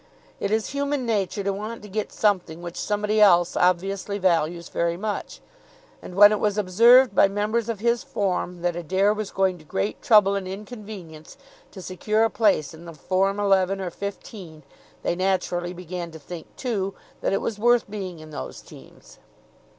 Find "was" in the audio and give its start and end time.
6.39-6.57, 9.13-9.29, 17.39-17.59